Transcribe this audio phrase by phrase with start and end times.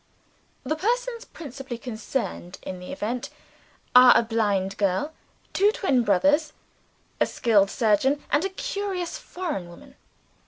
[0.63, 3.29] The persons principally concerned in the Event
[3.95, 5.13] are: a blind girl;
[5.53, 6.53] two (twin) brothers;
[7.19, 9.93] a skilled surgeon; and a curious foreign woman.